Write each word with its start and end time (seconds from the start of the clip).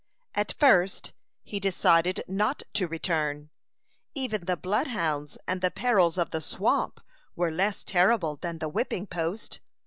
At 0.33 0.53
first, 0.57 1.13
he 1.43 1.59
decided 1.59 2.23
not 2.27 2.63
to 2.73 2.87
return. 2.87 3.51
Even 4.15 4.45
the 4.45 4.57
bloodhounds 4.57 5.37
and 5.47 5.61
the 5.61 5.69
perils 5.69 6.17
of 6.17 6.31
the 6.31 6.41
swamp 6.41 7.01
were 7.35 7.51
less 7.51 7.83
terrible 7.83 8.37
than 8.37 8.57
the 8.57 8.67
whipping 8.69 9.05
post. 9.05 9.59